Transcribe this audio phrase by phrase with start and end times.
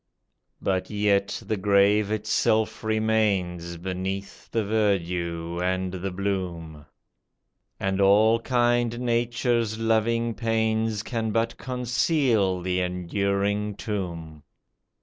[0.59, 6.87] But yet the grave itself remains Beneath the verdure and the bloom;
[7.79, 14.41] And all kind Nature's loving pains Can but conceal the enduring tomb.